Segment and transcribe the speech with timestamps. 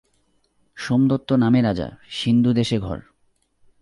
[0.77, 1.87] সোমদত্ত নামে রাজা
[2.09, 2.99] সিন্ধু দেশে ঘর।